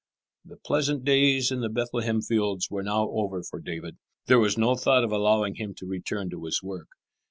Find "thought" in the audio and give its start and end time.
4.75-5.03